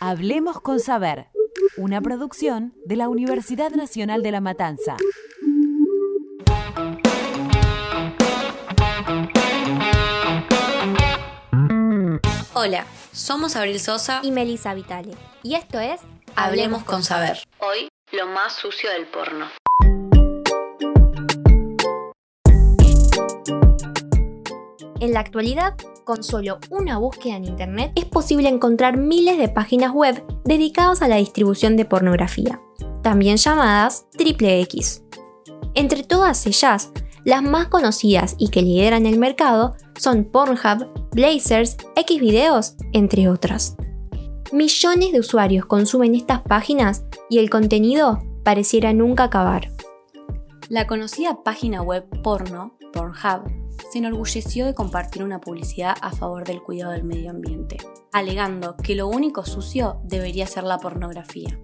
Hablemos 0.00 0.60
con 0.60 0.78
Saber, 0.78 1.28
una 1.78 2.02
producción 2.02 2.74
de 2.84 2.96
la 2.96 3.08
Universidad 3.08 3.70
Nacional 3.70 4.22
de 4.22 4.30
La 4.30 4.40
Matanza. 4.40 4.96
Hola, 12.52 12.86
somos 13.12 13.56
Abril 13.56 13.80
Sosa 13.80 14.20
y 14.22 14.32
Melissa 14.32 14.74
Vitale. 14.74 15.14
Y 15.42 15.54
esto 15.54 15.80
es 15.80 16.00
Hablemos 16.34 16.84
con 16.84 17.02
Saber. 17.02 17.38
Hoy, 17.58 17.88
lo 18.12 18.26
más 18.26 18.52
sucio 18.52 18.90
del 18.90 19.06
porno. 19.06 19.46
En 25.06 25.12
la 25.12 25.20
actualidad, 25.20 25.76
con 26.02 26.24
solo 26.24 26.58
una 26.68 26.98
búsqueda 26.98 27.36
en 27.36 27.44
Internet 27.44 27.92
es 27.94 28.06
posible 28.06 28.48
encontrar 28.48 28.96
miles 28.96 29.38
de 29.38 29.48
páginas 29.48 29.92
web 29.92 30.20
dedicadas 30.44 31.00
a 31.00 31.06
la 31.06 31.14
distribución 31.14 31.76
de 31.76 31.84
pornografía, 31.84 32.60
también 33.04 33.36
llamadas 33.36 34.06
triple 34.10 34.60
X. 34.62 35.04
Entre 35.74 36.02
todas 36.02 36.44
ellas, 36.48 36.90
las 37.22 37.40
más 37.40 37.68
conocidas 37.68 38.34
y 38.36 38.48
que 38.48 38.62
lideran 38.62 39.06
el 39.06 39.16
mercado 39.16 39.76
son 39.96 40.24
Pornhub, 40.24 40.88
Blazers, 41.12 41.76
Xvideos, 41.94 42.74
entre 42.92 43.28
otras. 43.28 43.76
Millones 44.50 45.12
de 45.12 45.20
usuarios 45.20 45.66
consumen 45.66 46.16
estas 46.16 46.42
páginas 46.42 47.04
y 47.30 47.38
el 47.38 47.48
contenido 47.48 48.24
pareciera 48.42 48.92
nunca 48.92 49.22
acabar. 49.22 49.70
La 50.68 50.88
conocida 50.88 51.44
página 51.44 51.80
web 51.80 52.08
porno, 52.24 52.76
Pornhub, 52.92 53.65
se 53.90 53.98
enorgulleció 53.98 54.66
de 54.66 54.74
compartir 54.74 55.22
una 55.22 55.40
publicidad 55.40 55.96
a 56.00 56.12
favor 56.12 56.44
del 56.44 56.62
cuidado 56.62 56.92
del 56.92 57.04
medio 57.04 57.30
ambiente, 57.30 57.76
alegando 58.12 58.76
que 58.76 58.94
lo 58.94 59.08
único 59.08 59.44
sucio 59.44 60.00
debería 60.04 60.46
ser 60.46 60.64
la 60.64 60.78
pornografía. 60.78 61.58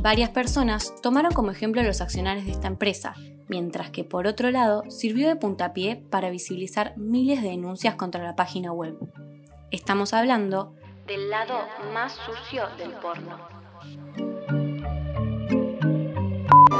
Varias 0.00 0.30
personas 0.30 0.94
tomaron 1.02 1.32
como 1.32 1.50
ejemplo 1.50 1.82
los 1.82 2.00
accionarios 2.00 2.44
de 2.46 2.52
esta 2.52 2.68
empresa, 2.68 3.14
mientras 3.48 3.90
que 3.90 4.04
por 4.04 4.26
otro 4.26 4.50
lado 4.50 4.82
sirvió 4.90 5.28
de 5.28 5.36
puntapié 5.36 5.96
para 5.96 6.30
visibilizar 6.30 6.96
miles 6.96 7.42
de 7.42 7.50
denuncias 7.50 7.94
contra 7.94 8.22
la 8.22 8.36
página 8.36 8.72
web. 8.72 8.98
Estamos 9.70 10.12
hablando 10.12 10.74
del 11.06 11.30
lado 11.30 11.58
más 11.92 12.12
sucio 12.12 12.64
del 12.78 12.92
porno. 12.94 13.38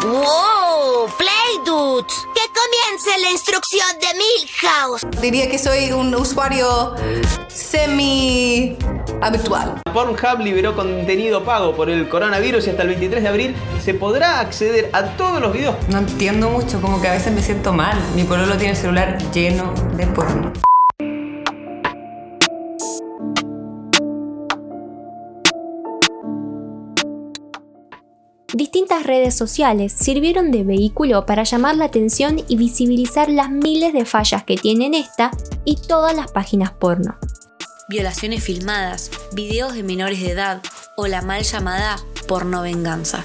¡Wow! 0.04 1.08
¡Play 1.16 1.64
Dudes! 1.64 2.04
¡Que 2.34 2.42
comience 2.52 3.10
la 3.22 3.30
instrucción 3.30 3.86
de 3.98 4.06
Milhouse! 4.18 5.20
Diría 5.22 5.48
que 5.48 5.58
soy 5.58 5.92
un 5.92 6.14
usuario 6.14 6.94
semi 7.48 8.76
habitual. 9.22 9.80
Pornhub 9.94 10.40
liberó 10.40 10.76
contenido 10.76 11.42
pago 11.42 11.74
por 11.74 11.88
el 11.88 12.06
coronavirus 12.10 12.66
y 12.66 12.70
hasta 12.70 12.82
el 12.82 12.88
23 12.88 13.22
de 13.22 13.28
abril 13.30 13.56
se 13.82 13.94
podrá 13.94 14.40
acceder 14.40 14.90
a 14.92 15.16
todos 15.16 15.40
los 15.40 15.54
videos. 15.54 15.76
No 15.88 15.98
entiendo 15.98 16.50
mucho, 16.50 16.82
como 16.82 17.00
que 17.00 17.08
a 17.08 17.12
veces 17.12 17.32
me 17.32 17.40
siento 17.40 17.72
mal. 17.72 17.98
Mi 18.14 18.24
pololo 18.24 18.58
tiene 18.58 18.72
el 18.72 18.76
celular 18.76 19.16
lleno 19.32 19.72
de 19.96 20.06
porno. 20.08 20.52
Distintas 28.54 29.02
redes 29.02 29.34
sociales 29.34 29.92
sirvieron 29.92 30.52
de 30.52 30.62
vehículo 30.62 31.26
para 31.26 31.42
llamar 31.42 31.74
la 31.74 31.86
atención 31.86 32.40
y 32.46 32.56
visibilizar 32.56 33.28
las 33.28 33.50
miles 33.50 33.92
de 33.92 34.04
fallas 34.04 34.44
que 34.44 34.54
tienen 34.54 34.94
esta 34.94 35.32
y 35.64 35.74
todas 35.74 36.14
las 36.14 36.30
páginas 36.30 36.70
porno. 36.70 37.16
Violaciones 37.88 38.44
filmadas, 38.44 39.10
videos 39.32 39.74
de 39.74 39.82
menores 39.82 40.20
de 40.20 40.30
edad 40.30 40.62
o 40.96 41.08
la 41.08 41.20
mal 41.20 41.42
llamada 41.42 41.96
porno 42.28 42.62
venganza. 42.62 43.24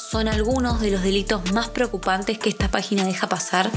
Son 0.00 0.28
algunos 0.28 0.80
de 0.80 0.92
los 0.92 1.02
delitos 1.02 1.52
más 1.52 1.68
preocupantes 1.68 2.38
que 2.38 2.48
esta 2.48 2.68
página 2.68 3.04
deja 3.04 3.28
pasar 3.28 3.70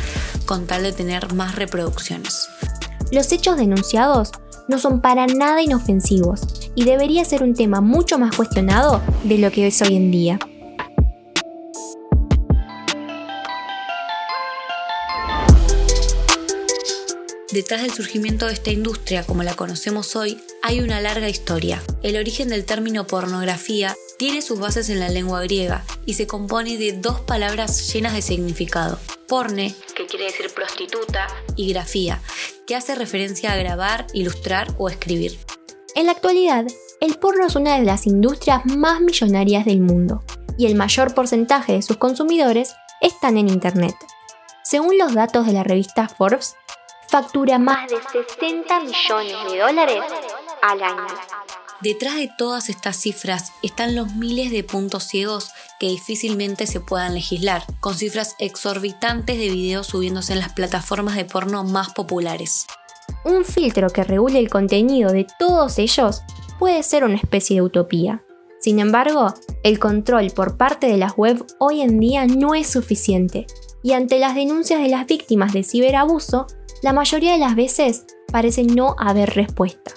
con 0.46 0.68
tal 0.68 0.84
de 0.84 0.94
tener 0.94 1.34
más 1.34 1.56
reproducciones. 1.56 2.48
Los 3.12 3.30
hechos 3.34 3.58
denunciados 3.58 4.32
no 4.70 4.80
son 4.80 5.02
para 5.02 5.28
nada 5.28 5.62
inofensivos 5.62 6.72
y 6.76 6.86
debería 6.86 7.26
ser 7.26 7.44
un 7.44 7.56
tema 7.56 7.82
mucho 7.82 8.18
más 8.18 8.34
cuestionado 8.34 9.02
de 9.26 9.38
lo 9.38 9.52
que 9.52 9.68
es 9.68 9.82
hoy 9.82 9.98
en 9.98 10.10
día. 10.10 10.40
Detrás 17.54 17.84
del 17.84 17.94
surgimiento 17.94 18.48
de 18.48 18.54
esta 18.54 18.72
industria 18.72 19.24
como 19.24 19.44
la 19.44 19.54
conocemos 19.54 20.16
hoy, 20.16 20.42
hay 20.64 20.80
una 20.80 21.00
larga 21.02 21.30
historia. 21.30 21.84
El 22.02 22.18
origen 22.18 22.50
del 22.50 22.66
término 22.66 23.06
pornografía 23.06 23.96
tiene 24.18 24.42
sus 24.42 24.58
bases 24.58 24.90
en 24.90 25.00
la 25.00 25.10
lengua 25.10 25.44
griega 25.44 25.86
y 26.08 26.16
se 26.16 26.26
compone 26.26 26.80
de 26.80 26.94
dos 26.94 27.20
palabras 27.20 27.94
llenas 27.94 28.14
de 28.14 28.24
significado. 28.24 28.98
Porne, 29.28 29.76
que 29.96 30.08
quiere 30.08 30.26
decir 30.26 30.52
prostituta, 30.52 31.28
y 31.56 31.72
grafía, 31.72 32.24
que 32.66 32.76
hace 32.76 32.96
referencia 32.96 33.54
a 33.54 33.56
grabar, 33.56 34.08
ilustrar 34.16 34.74
o 34.80 34.90
escribir. 34.90 35.38
En 35.94 36.08
la 36.08 36.14
actualidad, 36.14 36.66
el 37.02 37.20
porno 37.20 37.46
es 37.46 37.56
una 37.56 37.78
de 37.78 37.86
las 37.86 38.08
industrias 38.08 38.66
más 38.66 39.00
millonarias 39.00 39.66
del 39.66 39.80
mundo 39.80 40.24
y 40.58 40.66
el 40.66 40.74
mayor 40.74 41.14
porcentaje 41.14 41.74
de 41.74 41.84
sus 41.84 41.98
consumidores 41.98 42.74
están 43.00 43.38
en 43.38 43.48
Internet. 43.48 43.94
Según 44.64 44.98
los 44.98 45.14
datos 45.14 45.46
de 45.46 45.54
la 45.54 45.64
revista 45.64 46.08
Forbes, 46.08 46.56
factura 47.14 47.60
más 47.60 47.88
de 47.92 47.98
60 48.26 48.80
millones 48.80 49.52
de 49.52 49.60
dólares 49.60 50.04
al 50.64 50.82
año. 50.82 51.06
Detrás 51.80 52.16
de 52.16 52.28
todas 52.40 52.70
estas 52.70 52.98
cifras 52.98 53.52
están 53.62 53.96
los 53.96 54.16
miles 54.16 54.50
de 54.50 54.64
puntos 54.64 55.04
ciegos 55.04 55.52
que 55.80 55.90
difícilmente 55.90 56.66
se 56.66 56.80
puedan 56.80 57.14
legislar, 57.14 57.62
con 57.82 57.94
cifras 57.94 58.36
exorbitantes 58.40 59.38
de 59.38 59.48
videos 59.52 59.86
subiéndose 59.86 60.34
en 60.34 60.40
las 60.40 60.54
plataformas 60.54 61.16
de 61.16 61.26
porno 61.26 61.64
más 61.64 61.94
populares. 61.94 62.66
Un 63.26 63.46
filtro 63.46 63.92
que 63.92 64.04
regule 64.04 64.40
el 64.40 64.50
contenido 64.50 65.12
de 65.12 65.28
todos 65.38 65.78
ellos 65.78 66.24
puede 66.58 66.82
ser 66.82 67.04
una 67.04 67.18
especie 67.18 67.58
de 67.58 67.62
utopía. 67.62 68.24
Sin 68.60 68.80
embargo, 68.80 69.36
el 69.62 69.78
control 69.78 70.32
por 70.32 70.58
parte 70.58 70.88
de 70.88 70.98
las 70.98 71.16
web 71.16 71.46
hoy 71.60 71.82
en 71.82 72.00
día 72.00 72.26
no 72.26 72.56
es 72.56 72.66
suficiente, 72.66 73.46
y 73.84 73.92
ante 73.92 74.18
las 74.18 74.34
denuncias 74.34 74.82
de 74.82 74.88
las 74.88 75.06
víctimas 75.06 75.54
de 75.54 75.64
ciberabuso, 75.64 76.48
la 76.84 76.92
mayoría 76.92 77.32
de 77.32 77.40
las 77.40 77.56
veces 77.56 78.04
parece 78.32 78.64
no 78.64 78.96
haber 79.00 79.30
respuesta. 79.30 79.94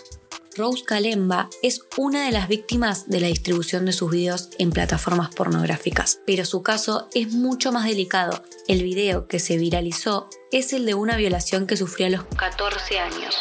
Rose 0.57 0.85
Kalemba 0.85 1.51
es 1.63 1.83
una 1.99 2.25
de 2.25 2.31
las 2.31 2.49
víctimas 2.49 3.09
de 3.09 3.21
la 3.21 3.27
distribución 3.27 3.85
de 3.85 3.93
sus 3.93 4.11
videos 4.11 4.51
en 4.59 4.71
plataformas 4.71 5.35
pornográficas, 5.35 6.21
pero 6.25 6.45
su 6.45 6.63
caso 6.63 7.09
es 7.13 7.33
mucho 7.33 7.73
más 7.73 7.85
delicado. 7.87 8.43
El 8.69 8.85
video 8.85 9.27
que 9.27 9.41
se 9.41 9.59
viralizó 9.59 10.31
es 10.53 10.73
el 10.73 10.87
de 10.87 10.95
una 10.95 11.17
violación 11.17 11.67
que 11.67 11.77
sufrió 11.77 12.07
a 12.07 12.11
los 12.11 12.25
14 12.37 13.01
años. 13.01 13.35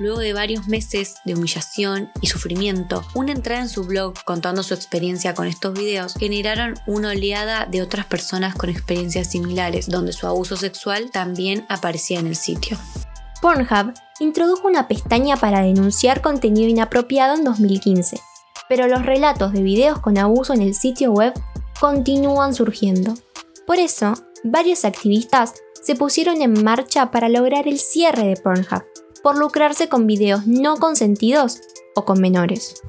Luego 0.00 0.20
de 0.20 0.32
varios 0.32 0.66
meses 0.66 1.16
de 1.26 1.34
humillación 1.34 2.10
y 2.22 2.28
sufrimiento, 2.28 3.04
una 3.14 3.32
entrada 3.32 3.60
en 3.60 3.68
su 3.68 3.84
blog 3.84 4.14
contando 4.24 4.62
su 4.62 4.72
experiencia 4.72 5.34
con 5.34 5.46
estos 5.46 5.74
videos 5.74 6.14
generaron 6.14 6.76
una 6.86 7.10
oleada 7.10 7.66
de 7.66 7.82
otras 7.82 8.06
personas 8.06 8.54
con 8.54 8.70
experiencias 8.70 9.30
similares, 9.30 9.88
donde 9.88 10.14
su 10.14 10.26
abuso 10.26 10.56
sexual 10.56 11.10
también 11.10 11.66
aparecía 11.68 12.18
en 12.18 12.28
el 12.28 12.36
sitio. 12.36 12.78
Pornhub 13.42 13.92
introdujo 14.20 14.68
una 14.68 14.88
pestaña 14.88 15.36
para 15.36 15.60
denunciar 15.60 16.22
contenido 16.22 16.70
inapropiado 16.70 17.34
en 17.34 17.44
2015, 17.44 18.18
pero 18.70 18.86
los 18.86 19.04
relatos 19.04 19.52
de 19.52 19.62
videos 19.62 19.98
con 19.98 20.16
abuso 20.16 20.54
en 20.54 20.62
el 20.62 20.74
sitio 20.74 21.12
web 21.12 21.34
continúan 21.78 22.54
surgiendo. 22.54 23.12
Por 23.66 23.78
eso, 23.78 24.14
varios 24.44 24.86
activistas 24.86 25.52
se 25.82 25.94
pusieron 25.94 26.40
en 26.40 26.64
marcha 26.64 27.10
para 27.10 27.28
lograr 27.28 27.68
el 27.68 27.78
cierre 27.78 28.24
de 28.28 28.36
Pornhub 28.36 28.82
por 29.22 29.38
lucrarse 29.38 29.88
con 29.88 30.06
videos 30.06 30.46
no 30.46 30.76
consentidos 30.76 31.60
o 31.94 32.04
con 32.04 32.20
menores. 32.20 32.82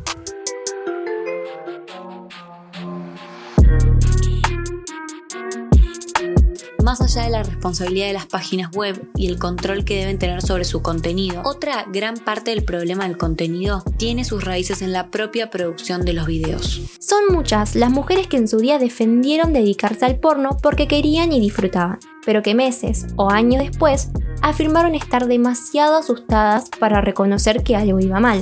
Más 6.84 7.00
allá 7.00 7.24
de 7.24 7.30
la 7.30 7.44
responsabilidad 7.44 8.08
de 8.08 8.14
las 8.14 8.26
páginas 8.26 8.72
web 8.72 9.08
y 9.16 9.28
el 9.28 9.38
control 9.38 9.86
que 9.86 9.98
deben 9.98 10.18
tener 10.18 10.42
sobre 10.42 10.64
su 10.64 10.82
contenido, 10.82 11.42
otra 11.46 11.86
gran 11.92 12.18
parte 12.18 12.52
del 12.52 12.64
problema 12.64 13.08
del 13.08 13.18
contenido 13.18 13.84
tiene 13.98 14.26
sus 14.26 14.44
raíces 14.44 14.82
en 14.82 14.92
la 14.92 15.12
propia 15.12 15.52
producción 15.52 16.06
de 16.06 16.14
los 16.14 16.26
videos. 16.26 16.82
Son 17.00 17.26
muchas 17.30 17.76
las 17.76 17.92
mujeres 17.92 18.26
que 18.26 18.38
en 18.38 18.48
su 18.48 18.58
día 18.58 18.80
defendieron 18.80 19.54
dedicarse 19.54 20.06
al 20.06 20.20
porno 20.20 20.58
porque 20.62 20.88
querían 20.88 21.32
y 21.32 21.40
disfrutaban, 21.40 22.00
pero 22.26 22.42
que 22.42 22.56
meses 22.56 23.06
o 23.16 23.30
años 23.30 23.62
después 23.62 24.10
afirmaron 24.42 24.96
estar 24.96 25.28
demasiado 25.28 25.96
asustadas 25.96 26.70
para 26.80 27.02
reconocer 27.02 27.64
que 27.64 27.76
algo 27.76 28.00
iba 28.00 28.20
mal. 28.20 28.42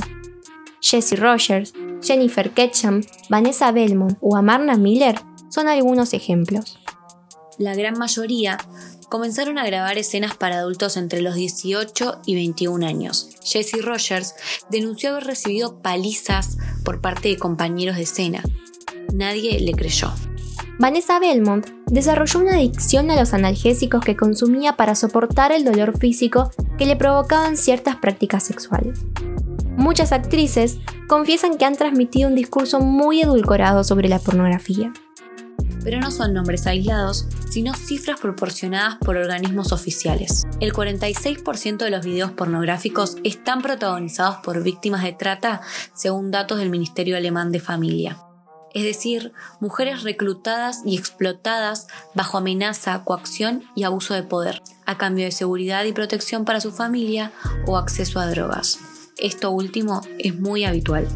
Jessie 0.81 1.17
Rogers, 1.17 1.73
Jennifer 2.01 2.51
Ketchum, 2.51 3.01
Vanessa 3.29 3.71
Belmont 3.71 4.17
o 4.21 4.35
Amarna 4.35 4.75
Miller 4.75 5.19
son 5.49 5.67
algunos 5.67 6.13
ejemplos. 6.13 6.79
La 7.57 7.75
gran 7.75 7.97
mayoría 7.97 8.57
comenzaron 9.09 9.57
a 9.57 9.65
grabar 9.65 9.97
escenas 9.97 10.37
para 10.37 10.59
adultos 10.59 10.95
entre 10.95 11.21
los 11.21 11.35
18 11.35 12.21
y 12.25 12.35
21 12.35 12.85
años. 12.85 13.29
Jesse 13.43 13.81
Rogers 13.81 14.35
denunció 14.69 15.09
haber 15.09 15.25
recibido 15.25 15.81
palizas 15.81 16.57
por 16.85 17.01
parte 17.01 17.29
de 17.29 17.37
compañeros 17.37 17.97
de 17.97 18.03
escena. 18.03 18.43
Nadie 19.13 19.59
le 19.59 19.73
creyó. 19.73 20.13
Vanessa 20.79 21.19
Belmont 21.19 21.67
desarrolló 21.87 22.39
una 22.39 22.53
adicción 22.53 23.11
a 23.11 23.19
los 23.19 23.33
analgésicos 23.33 24.01
que 24.03 24.15
consumía 24.15 24.77
para 24.77 24.95
soportar 24.95 25.51
el 25.51 25.65
dolor 25.65 25.97
físico 25.97 26.51
que 26.77 26.85
le 26.85 26.95
provocaban 26.95 27.57
ciertas 27.57 27.97
prácticas 27.97 28.45
sexuales. 28.45 29.01
Muchas 29.75 30.13
actrices 30.13 30.79
confiesan 31.09 31.57
que 31.57 31.65
han 31.65 31.75
transmitido 31.75 32.29
un 32.29 32.35
discurso 32.35 32.79
muy 32.79 33.21
edulcorado 33.21 33.83
sobre 33.83 34.07
la 34.07 34.19
pornografía 34.19 34.93
pero 35.83 36.01
no 36.01 36.11
son 36.11 36.33
nombres 36.33 36.67
aislados, 36.67 37.27
sino 37.49 37.73
cifras 37.73 38.19
proporcionadas 38.19 38.97
por 38.97 39.17
organismos 39.17 39.71
oficiales. 39.71 40.45
El 40.59 40.73
46% 40.73 41.77
de 41.77 41.89
los 41.89 42.05
videos 42.05 42.31
pornográficos 42.31 43.15
están 43.23 43.61
protagonizados 43.61 44.37
por 44.43 44.61
víctimas 44.61 45.03
de 45.03 45.13
trata, 45.13 45.61
según 45.93 46.31
datos 46.31 46.59
del 46.59 46.69
Ministerio 46.69 47.17
Alemán 47.17 47.51
de 47.51 47.59
Familia. 47.59 48.17
Es 48.73 48.83
decir, 48.83 49.33
mujeres 49.59 50.03
reclutadas 50.03 50.81
y 50.85 50.97
explotadas 50.97 51.87
bajo 52.13 52.37
amenaza, 52.37 53.03
coacción 53.03 53.63
y 53.75 53.83
abuso 53.83 54.13
de 54.13 54.23
poder, 54.23 54.61
a 54.85 54.97
cambio 54.97 55.25
de 55.25 55.31
seguridad 55.31 55.85
y 55.85 55.93
protección 55.93 56.45
para 56.45 56.61
su 56.61 56.71
familia 56.71 57.31
o 57.65 57.77
acceso 57.77 58.19
a 58.19 58.27
drogas. 58.27 58.79
Esto 59.17 59.51
último 59.51 60.01
es 60.19 60.39
muy 60.39 60.65
habitual. 60.65 61.07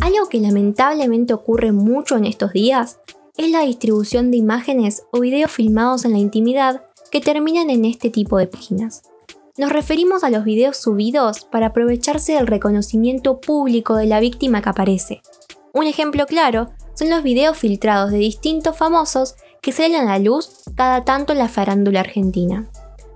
Algo 0.00 0.28
que 0.28 0.40
lamentablemente 0.40 1.32
ocurre 1.32 1.72
mucho 1.72 2.16
en 2.16 2.26
estos 2.26 2.52
días 2.52 2.98
es 3.36 3.50
la 3.50 3.62
distribución 3.62 4.30
de 4.30 4.36
imágenes 4.36 5.04
o 5.12 5.20
videos 5.20 5.50
filmados 5.50 6.04
en 6.04 6.12
la 6.12 6.18
intimidad 6.18 6.82
que 7.10 7.20
terminan 7.20 7.70
en 7.70 7.84
este 7.84 8.10
tipo 8.10 8.38
de 8.38 8.46
páginas. 8.46 9.02
Nos 9.58 9.72
referimos 9.72 10.24
a 10.24 10.30
los 10.30 10.44
videos 10.44 10.76
subidos 10.76 11.44
para 11.44 11.66
aprovecharse 11.66 12.34
del 12.34 12.46
reconocimiento 12.46 13.40
público 13.40 13.96
de 13.96 14.06
la 14.06 14.20
víctima 14.20 14.62
que 14.62 14.68
aparece. 14.68 15.22
Un 15.72 15.86
ejemplo 15.86 16.26
claro 16.26 16.70
son 16.94 17.10
los 17.10 17.22
videos 17.22 17.56
filtrados 17.56 18.10
de 18.10 18.18
distintos 18.18 18.76
famosos 18.76 19.36
que 19.60 19.72
salen 19.72 19.96
a 19.96 20.04
la 20.04 20.18
luz 20.18 20.62
cada 20.74 21.04
tanto 21.04 21.32
en 21.32 21.38
la 21.38 21.48
farándula 21.48 22.00
argentina. 22.00 22.70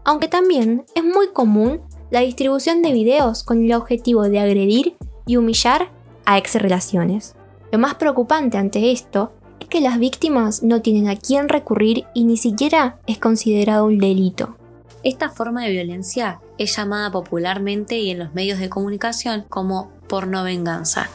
Aunque 0.05 0.29
también 0.29 0.85
es 0.95 1.05
muy 1.05 1.29
común 1.29 1.81
la 2.11 2.21
distribución 2.21 2.83
de 2.83 2.93
videos 2.93 3.43
con 3.43 3.65
el 3.65 3.73
objetivo 3.73 4.25
de 4.25 4.41
agredir 4.41 4.97
y 5.27 5.37
humillar 5.37 5.91
a 6.27 6.39
ex 6.39 6.55
relaciones. 6.57 7.35
Lo 7.73 7.79
más 7.79 7.95
preocupante 7.95 8.59
ante 8.59 8.93
esto 8.93 9.33
que 9.67 9.81
las 9.81 9.99
víctimas 9.99 10.63
no 10.63 10.81
tienen 10.81 11.09
a 11.09 11.17
quién 11.17 11.49
recurrir 11.49 12.05
y 12.15 12.25
ni 12.25 12.37
siquiera 12.37 12.97
es 13.07 13.19
considerado 13.19 13.87
un 13.87 13.99
delito. 13.99 14.57
Esta 15.03 15.29
forma 15.29 15.63
de 15.63 15.71
violencia 15.71 16.41
es 16.59 16.77
llamada 16.77 17.11
popularmente 17.11 17.99
y 17.99 18.11
en 18.11 18.19
los 18.19 18.35
medios 18.35 18.59
de 18.59 18.71
comunicación 18.71 19.45
como 19.49 19.91
porno 20.09 20.45
venganza. 20.45 21.11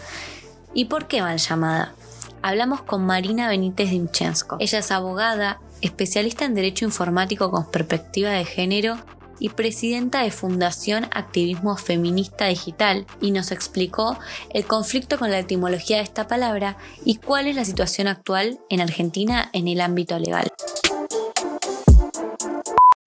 ¿Y 0.73 0.85
por 0.85 1.07
qué 1.07 1.21
mal 1.21 1.37
llamada? 1.37 1.93
Hablamos 2.41 2.81
con 2.81 3.05
Marina 3.05 3.49
Benítez 3.49 3.89
Dimchensko. 3.89 4.57
Ella 4.59 4.79
es 4.79 4.91
abogada, 4.91 5.59
especialista 5.81 6.45
en 6.45 6.55
Derecho 6.55 6.85
Informático 6.85 7.49
con 7.51 7.69
perspectiva 7.69 8.29
de 8.29 8.45
género 8.45 8.97
y 9.39 9.49
presidenta 9.49 10.23
de 10.23 10.31
Fundación 10.31 11.05
Activismo 11.05 11.77
Feminista 11.77 12.45
Digital, 12.45 13.05
y 13.21 13.31
nos 13.31 13.51
explicó 13.51 14.17
el 14.53 14.65
conflicto 14.65 15.17
con 15.17 15.31
la 15.31 15.39
etimología 15.39 15.97
de 15.97 16.03
esta 16.03 16.27
palabra 16.27 16.77
y 17.05 17.15
cuál 17.15 17.47
es 17.47 17.55
la 17.55 17.65
situación 17.65 18.07
actual 18.07 18.59
en 18.69 18.81
Argentina 18.81 19.49
en 19.53 19.67
el 19.67 19.81
ámbito 19.81 20.19
legal. 20.19 20.47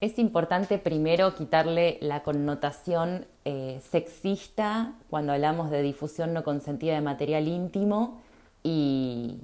Es 0.00 0.19
importante 0.19 0.79
primero 0.79 1.37
quitarle 1.37 1.99
la 2.00 2.25
connotación 2.25 3.26
eh, 3.44 3.81
sexista 3.88 4.94
cuando 5.08 5.32
hablamos 5.32 5.70
de 5.70 5.81
difusión 5.81 6.32
no 6.32 6.43
consentida 6.43 6.94
de 6.94 7.00
material 7.00 7.46
íntimo 7.46 8.20
y 8.64 9.37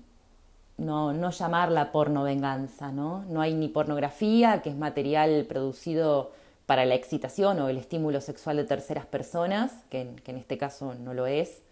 no, 0.76 1.12
no 1.12 1.30
llamarla 1.30 1.92
porno 1.92 2.24
venganza, 2.24 2.90
¿no? 2.90 3.24
No 3.28 3.40
hay 3.40 3.54
ni 3.54 3.68
pornografía, 3.68 4.60
que 4.62 4.70
es 4.70 4.76
material 4.76 5.46
producido 5.48 6.32
para 6.68 6.84
la 6.84 6.96
excitación 6.96 7.60
o 7.60 7.70
el 7.70 7.78
estímulo 7.78 8.20
sexual 8.20 8.58
de 8.58 8.64
terceras 8.64 9.06
personas, 9.06 9.72
que, 9.88 10.02
en 10.02 10.36
este 10.36 10.58
caso 10.58 10.92
no 10.92 11.14
lo 11.14 11.26
es. 11.26 11.62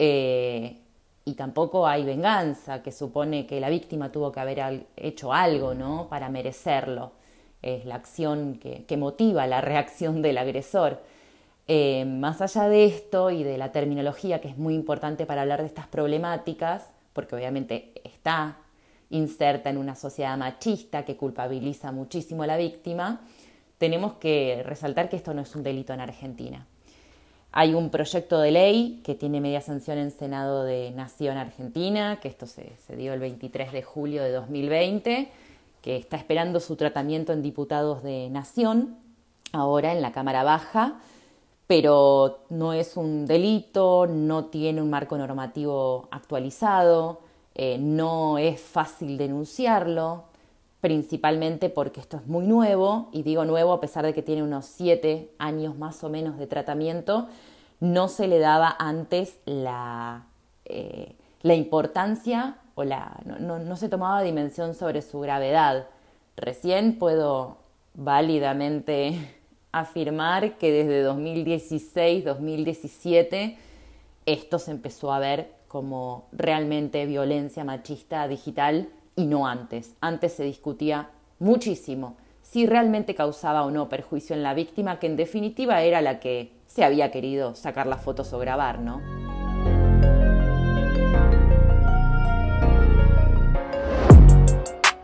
Eh, 0.00 0.80
y 1.24 1.34
tampoco 1.34 1.86
hay 1.86 2.04
venganza, 2.04 2.82
que 2.82 2.90
supone 2.90 3.46
que 3.46 3.60
la 3.60 3.70
víctima 3.70 4.10
tuvo 4.10 4.32
que 4.32 4.40
haber 4.40 4.88
hecho 4.96 5.32
algo 5.32 5.74
¿no? 5.74 6.08
para 6.08 6.30
merecerlo. 6.30 7.12
Es 7.62 7.84
la 7.84 7.94
acción 7.94 8.58
que, 8.58 8.96
motiva 8.96 9.46
la 9.46 9.60
reacción 9.60 10.20
del 10.20 10.38
agresor. 10.38 11.00
Eh, 11.68 12.04
más 12.04 12.40
allá 12.40 12.68
de 12.68 12.86
esto 12.86 13.30
y 13.30 13.44
de 13.44 13.56
la 13.56 13.70
terminología, 13.70 14.40
que 14.40 14.48
es 14.48 14.58
muy 14.58 14.74
importante 14.74 15.26
para 15.26 15.42
hablar 15.42 15.60
de 15.60 15.68
estas 15.68 15.86
problemáticas, 15.86 16.88
porque 17.12 17.36
obviamente 17.36 17.92
está 18.02 18.56
inserta 19.10 19.70
en 19.70 19.78
una 19.78 19.94
sociedad 19.94 20.36
machista 20.36 21.04
que 21.04 21.16
culpabiliza 21.16 21.92
muchísimo 21.92 22.42
a 22.42 22.48
la 22.48 22.56
víctima, 22.56 23.20
tenemos 23.78 24.14
que 24.14 24.62
resaltar 24.64 25.08
que 25.08 25.16
esto 25.16 25.34
no 25.34 25.42
es 25.42 25.54
un 25.54 25.62
delito 25.62 25.92
en 25.92 26.00
Argentina. 26.00 26.66
Hay 27.56 27.72
un 27.72 27.90
proyecto 27.90 28.40
de 28.40 28.50
ley 28.50 29.00
que 29.04 29.14
tiene 29.14 29.40
media 29.40 29.60
sanción 29.60 29.98
en 29.98 30.10
Senado 30.10 30.64
de 30.64 30.90
Nación 30.90 31.36
Argentina, 31.36 32.18
que 32.20 32.26
esto 32.26 32.46
se, 32.46 32.74
dio 32.96 33.12
el 33.12 33.20
23 33.20 33.70
de 33.70 33.82
julio 33.82 34.24
de 34.24 34.32
2020, 34.32 35.30
que 35.80 35.96
está 35.96 36.16
esperando 36.16 36.58
su 36.58 36.74
tratamiento 36.74 37.32
en 37.32 37.42
diputados 37.42 38.02
de 38.02 38.28
Nación, 38.28 38.96
ahora 39.52 39.92
en 39.92 40.02
la 40.02 40.10
Cámara 40.10 40.42
Baja, 40.42 40.98
pero 41.68 42.40
no 42.50 42.72
es 42.72 42.96
un 42.96 43.24
delito, 43.24 44.08
no 44.08 44.46
tiene 44.46 44.82
un 44.82 44.90
marco 44.90 45.16
normativo 45.16 46.08
actualizado, 46.10 47.20
eh, 47.54 47.78
no 47.78 48.36
es 48.36 48.60
fácil 48.60 49.16
denunciarlo, 49.16 50.24
principalmente 50.84 51.70
porque 51.70 52.00
esto 52.00 52.18
es 52.18 52.26
muy 52.26 52.46
nuevo, 52.46 53.08
y 53.10 53.22
digo 53.22 53.46
nuevo 53.46 53.72
a 53.72 53.80
pesar 53.80 54.04
de 54.04 54.12
que 54.12 54.20
tiene 54.20 54.42
unos 54.42 54.66
siete 54.66 55.30
años 55.38 55.78
más 55.78 56.04
o 56.04 56.10
menos 56.10 56.36
de 56.36 56.46
tratamiento, 56.46 57.26
no 57.80 58.08
se 58.08 58.28
le 58.28 58.38
daba 58.38 58.76
antes 58.78 59.38
la, 59.46 60.26
eh, 60.66 61.16
la 61.40 61.54
importancia 61.54 62.58
o 62.74 62.84
la, 62.84 63.18
no, 63.24 63.58
no 63.58 63.76
se 63.76 63.88
tomaba 63.88 64.20
dimensión 64.20 64.74
sobre 64.74 65.00
su 65.00 65.20
gravedad. 65.20 65.86
Recién 66.36 66.98
puedo 66.98 67.56
válidamente 67.94 69.34
afirmar 69.72 70.58
que 70.58 70.70
desde 70.70 71.08
2016-2017 71.08 73.56
esto 74.26 74.58
se 74.58 74.70
empezó 74.70 75.14
a 75.14 75.18
ver 75.18 75.50
como 75.66 76.26
realmente 76.32 77.06
violencia 77.06 77.64
machista 77.64 78.28
digital 78.28 78.90
y 79.16 79.26
no 79.26 79.46
antes. 79.46 79.94
Antes 80.00 80.32
se 80.32 80.44
discutía 80.44 81.10
muchísimo 81.38 82.16
si 82.42 82.66
realmente 82.66 83.14
causaba 83.14 83.64
o 83.64 83.70
no 83.70 83.88
perjuicio 83.88 84.36
en 84.36 84.42
la 84.42 84.54
víctima, 84.54 84.98
que 84.98 85.06
en 85.06 85.16
definitiva 85.16 85.82
era 85.82 86.00
la 86.02 86.20
que 86.20 86.52
se 86.66 86.84
había 86.84 87.10
querido 87.10 87.54
sacar 87.54 87.86
las 87.86 88.02
fotos 88.02 88.32
o 88.32 88.38
grabar, 88.38 88.80
¿no? 88.80 89.00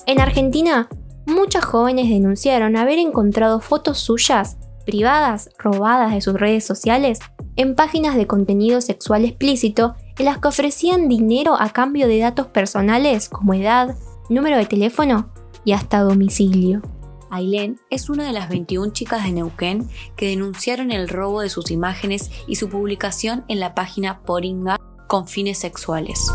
En 0.07 0.21
Argentina, 0.21 0.88
muchas 1.25 1.64
jóvenes 1.64 2.09
denunciaron 2.09 2.76
haber 2.76 2.99
encontrado 2.99 3.61
fotos 3.61 3.99
suyas 3.99 4.59
privadas 4.85 5.50
robadas 5.59 6.12
de 6.12 6.21
sus 6.21 6.35
redes 6.35 6.67
sociales 6.67 7.21
en 7.57 7.76
páginas 7.76 8.17
de 8.17 8.26
contenido 8.26 8.81
sexual 8.81 9.25
explícito 9.25 9.95
en 10.21 10.27
las 10.27 10.37
que 10.37 10.49
ofrecían 10.49 11.09
dinero 11.09 11.57
a 11.59 11.71
cambio 11.71 12.07
de 12.07 12.19
datos 12.19 12.47
personales 12.49 13.31
como 13.31 13.55
edad, 13.55 13.97
número 14.29 14.59
de 14.59 14.67
teléfono 14.67 15.31
y 15.65 15.73
hasta 15.73 16.00
domicilio. 16.00 16.83
Ailén 17.31 17.81
es 17.89 18.11
una 18.11 18.27
de 18.27 18.35
las 18.35 18.50
21 18.50 18.93
chicas 18.93 19.25
de 19.25 19.33
Neuquén 19.33 19.89
que 20.17 20.29
denunciaron 20.29 20.93
el 20.93 21.09
robo 21.09 21.41
de 21.41 21.49
sus 21.49 21.71
imágenes 21.71 22.31
y 22.47 22.57
su 22.57 22.69
publicación 22.69 23.47
en 23.49 23.61
la 23.61 23.75
página 23.75 24.21
Poringa 24.21 24.77
con 25.07 25.27
fines 25.27 25.57
sexuales. 25.57 26.31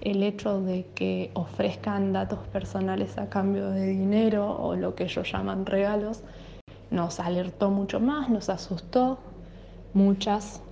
El 0.00 0.22
hecho 0.22 0.62
de 0.62 0.86
que 0.94 1.32
ofrezcan 1.34 2.14
datos 2.14 2.38
personales 2.50 3.18
a 3.18 3.28
cambio 3.28 3.68
de 3.68 3.88
dinero 3.88 4.56
o 4.58 4.74
lo 4.74 4.94
que 4.94 5.04
ellos 5.04 5.30
llaman 5.30 5.66
regalos 5.66 6.22
nos 6.90 7.20
alertó 7.20 7.68
mucho 7.68 8.00
más, 8.00 8.30
nos 8.30 8.48
asustó. 8.48 9.18
Muchas 9.92 10.62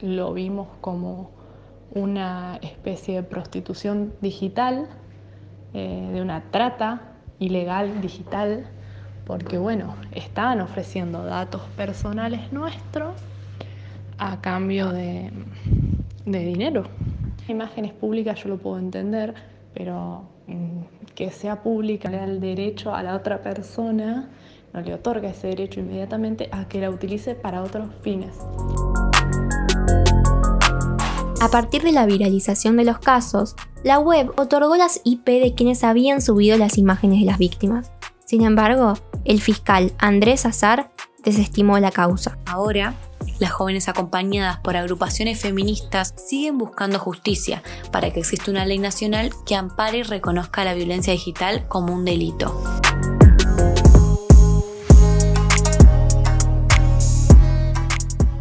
lo 0.00 0.32
vimos 0.32 0.68
como 0.80 1.30
una 1.94 2.58
especie 2.62 3.16
de 3.16 3.22
prostitución 3.22 4.12
digital, 4.20 4.88
eh, 5.72 6.10
de 6.12 6.22
una 6.22 6.50
trata 6.50 7.14
ilegal 7.38 8.00
digital, 8.00 8.66
porque 9.26 9.58
bueno, 9.58 9.94
estaban 10.12 10.60
ofreciendo 10.60 11.24
datos 11.24 11.62
personales 11.76 12.52
nuestros 12.52 13.14
a 14.18 14.40
cambio 14.40 14.92
de, 14.92 15.30
de 16.24 16.38
dinero. 16.44 16.84
Imágenes 17.48 17.92
públicas 17.92 18.42
yo 18.42 18.48
lo 18.48 18.58
puedo 18.58 18.78
entender, 18.78 19.34
pero 19.72 20.24
mm, 20.46 21.14
que 21.14 21.30
sea 21.30 21.62
pública 21.62 22.10
le 22.10 22.18
da 22.18 22.24
el 22.24 22.40
derecho 22.40 22.94
a 22.94 23.02
la 23.02 23.14
otra 23.14 23.42
persona, 23.42 24.28
no 24.72 24.80
le 24.80 24.94
otorga 24.94 25.28
ese 25.28 25.48
derecho 25.48 25.80
inmediatamente 25.80 26.48
a 26.50 26.66
que 26.66 26.80
la 26.80 26.90
utilice 26.90 27.34
para 27.34 27.62
otros 27.62 27.88
fines. 28.02 28.36
A 31.44 31.50
partir 31.50 31.82
de 31.82 31.92
la 31.92 32.06
viralización 32.06 32.78
de 32.78 32.86
los 32.86 33.00
casos, 33.00 33.54
la 33.82 33.98
web 33.98 34.32
otorgó 34.38 34.76
las 34.76 35.02
IP 35.04 35.26
de 35.26 35.52
quienes 35.54 35.84
habían 35.84 36.22
subido 36.22 36.56
las 36.56 36.78
imágenes 36.78 37.20
de 37.20 37.26
las 37.26 37.36
víctimas. 37.36 37.92
Sin 38.24 38.40
embargo, 38.40 38.94
el 39.26 39.42
fiscal 39.42 39.92
Andrés 39.98 40.46
Azar 40.46 40.90
desestimó 41.22 41.78
la 41.80 41.90
causa. 41.90 42.38
Ahora, 42.46 42.94
las 43.40 43.52
jóvenes 43.52 43.90
acompañadas 43.90 44.60
por 44.60 44.78
agrupaciones 44.78 45.38
feministas 45.38 46.14
siguen 46.16 46.56
buscando 46.56 46.98
justicia 46.98 47.62
para 47.92 48.10
que 48.10 48.20
exista 48.20 48.50
una 48.50 48.64
ley 48.64 48.78
nacional 48.78 49.30
que 49.44 49.54
ampare 49.54 49.98
y 49.98 50.02
reconozca 50.02 50.64
la 50.64 50.72
violencia 50.72 51.12
digital 51.12 51.68
como 51.68 51.92
un 51.92 52.06
delito. 52.06 52.58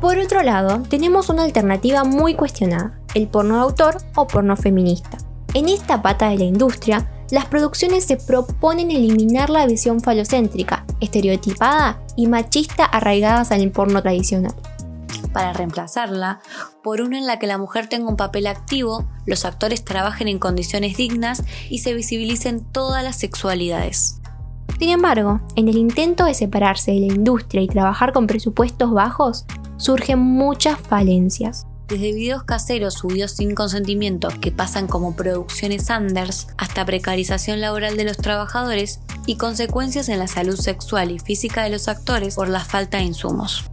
Por 0.04 0.20
otro 0.20 0.44
lado, 0.44 0.84
tenemos 0.90 1.30
una 1.30 1.44
alternativa 1.44 2.04
muy 2.04 2.36
cuestionada, 2.36 3.00
el 3.14 3.30
porno 3.30 3.56
de 3.56 3.62
autor 3.62 4.00
o 4.16 4.28
porno 4.28 4.58
feminista. 4.58 5.18
En 5.54 5.70
esta 5.70 6.02
pata 6.02 6.28
de 6.28 6.40
la 6.40 6.44
industria, 6.44 7.10
las 7.32 7.46
producciones 7.46 8.04
se 8.04 8.18
proponen 8.18 8.92
eliminar 8.92 9.50
la 9.50 9.66
visión 9.66 10.02
falocéntrica, 10.02 10.86
estereotipada 11.00 12.02
y 12.18 12.28
machista 12.28 12.84
arraigadas 12.84 13.54
al 13.54 13.72
porno 13.72 14.02
tradicional. 14.02 14.54
Para 15.32 15.54
reemplazarla 15.54 16.42
por 16.84 17.00
una 17.00 17.18
en 17.18 17.26
la 17.26 17.40
que 17.40 17.48
la 17.48 17.58
mujer 17.58 17.88
tenga 17.88 18.10
un 18.10 18.18
papel 18.18 18.48
activo, 18.48 19.06
los 19.26 19.46
actores 19.46 19.86
trabajen 19.86 20.28
en 20.28 20.38
condiciones 20.38 20.98
dignas 20.98 21.44
y 21.70 21.80
se 21.80 21.94
visibilicen 21.94 22.66
todas 22.74 23.06
las 23.06 23.16
sexualidades. 23.16 24.20
Sin 24.80 24.90
embargo, 24.90 25.40
en 25.56 25.68
el 25.68 25.78
intento 25.78 26.26
de 26.26 26.34
separarse 26.34 26.92
de 26.92 27.00
la 27.02 27.14
industria 27.14 27.62
y 27.62 27.68
trabajar 27.68 28.12
con 28.12 28.28
presupuestos 28.28 28.92
bajos, 28.92 29.46
surgen 29.78 30.20
muchas 30.20 30.80
falencias. 30.80 31.66
Desde 31.88 32.14
videos 32.14 32.44
caseros 32.44 32.96
subidos 32.96 33.34
sin 33.34 33.56
consentimiento 33.56 34.30
que 34.42 34.52
pasan 34.52 34.88
como 34.88 35.16
producciones 35.16 35.90
Anders 35.90 36.48
hasta 36.58 36.86
precarización 36.86 37.62
laboral 37.62 37.98
de 37.98 38.06
los 38.06 38.18
trabajadores 38.18 39.00
y 39.26 39.36
consecuencias 39.36 40.10
en 40.10 40.20
la 40.20 40.28
salud 40.28 40.56
sexual 40.56 41.12
y 41.12 41.20
física 41.20 41.64
de 41.64 41.70
los 41.70 41.88
actores 41.88 42.36
por 42.36 42.50
la 42.50 42.64
falta 42.64 42.98
de 42.98 43.04
insumos. 43.04 43.66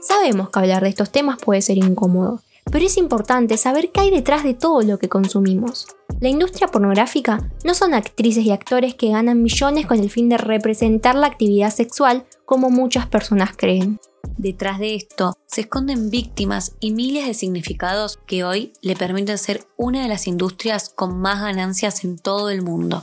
Sabemos 0.00 0.50
que 0.50 0.58
hablar 0.58 0.82
de 0.82 0.88
estos 0.90 1.10
temas 1.10 1.38
puede 1.38 1.62
ser 1.62 1.78
incómodo, 1.78 2.40
pero 2.70 2.86
es 2.86 2.96
importante 2.96 3.56
saber 3.56 3.90
qué 3.92 4.00
hay 4.00 4.10
detrás 4.10 4.44
de 4.44 4.54
todo 4.54 4.82
lo 4.82 4.98
que 4.98 5.08
consumimos. 5.08 5.86
La 6.20 6.28
industria 6.28 6.68
pornográfica 6.68 7.50
no 7.64 7.74
son 7.74 7.94
actrices 7.94 8.44
y 8.44 8.50
actores 8.50 8.94
que 8.94 9.10
ganan 9.10 9.42
millones 9.42 9.86
con 9.86 9.98
el 9.98 10.10
fin 10.10 10.28
de 10.28 10.38
representar 10.38 11.14
la 11.14 11.26
actividad 11.26 11.70
sexual 11.70 12.24
como 12.44 12.70
muchas 12.70 13.06
personas 13.06 13.50
creen. 13.56 13.98
Detrás 14.36 14.78
de 14.78 14.94
esto 14.94 15.36
se 15.46 15.62
esconden 15.62 16.10
víctimas 16.10 16.74
y 16.80 16.92
miles 16.92 17.26
de 17.26 17.34
significados 17.34 18.18
que 18.26 18.44
hoy 18.44 18.72
le 18.80 18.96
permiten 18.96 19.38
ser 19.38 19.64
una 19.76 20.02
de 20.02 20.08
las 20.08 20.26
industrias 20.26 20.88
con 20.88 21.20
más 21.20 21.40
ganancias 21.40 22.04
en 22.04 22.18
todo 22.18 22.50
el 22.50 22.62
mundo. 22.62 23.02